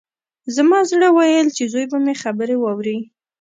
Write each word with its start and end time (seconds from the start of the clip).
زما 0.55 0.79
زړه 0.91 1.07
ویل 1.11 1.47
چې 1.57 1.63
زوی 1.71 1.85
به 1.91 1.97
مې 2.05 2.13
خبرې 2.23 2.55
واوري 2.59 2.97